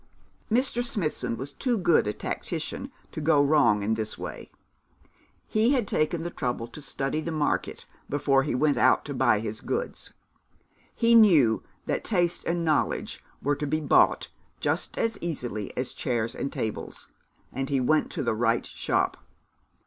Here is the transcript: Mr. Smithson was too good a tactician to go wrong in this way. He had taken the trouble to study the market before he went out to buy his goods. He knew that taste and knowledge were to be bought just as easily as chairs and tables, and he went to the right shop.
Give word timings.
Mr. 0.51 0.83
Smithson 0.83 1.37
was 1.37 1.53
too 1.53 1.77
good 1.77 2.07
a 2.07 2.11
tactician 2.13 2.91
to 3.11 3.21
go 3.21 3.39
wrong 3.39 3.83
in 3.83 3.93
this 3.93 4.17
way. 4.17 4.49
He 5.47 5.73
had 5.73 5.87
taken 5.87 6.23
the 6.23 6.31
trouble 6.31 6.67
to 6.69 6.81
study 6.81 7.21
the 7.21 7.31
market 7.31 7.85
before 8.09 8.41
he 8.41 8.55
went 8.55 8.77
out 8.77 9.05
to 9.05 9.13
buy 9.13 9.41
his 9.41 9.61
goods. 9.61 10.11
He 10.95 11.13
knew 11.13 11.61
that 11.85 12.03
taste 12.03 12.45
and 12.45 12.65
knowledge 12.65 13.23
were 13.43 13.55
to 13.55 13.67
be 13.67 13.79
bought 13.79 14.29
just 14.59 14.97
as 14.97 15.19
easily 15.21 15.71
as 15.77 15.93
chairs 15.93 16.33
and 16.33 16.51
tables, 16.51 17.07
and 17.53 17.69
he 17.69 17.79
went 17.79 18.09
to 18.13 18.23
the 18.23 18.33
right 18.33 18.65
shop. 18.65 19.17